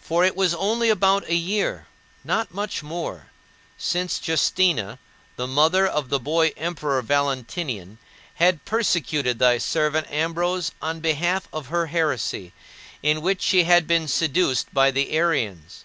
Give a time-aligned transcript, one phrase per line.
[0.00, 1.86] For it was only about a year
[2.24, 3.26] not much more
[3.76, 4.98] since Justina,
[5.36, 7.98] the mother of the boy emperor Valentinian,
[8.36, 12.54] had persecuted thy servant Ambrose on behalf of her heresy,
[13.02, 15.84] in which she had been seduced by the Arians.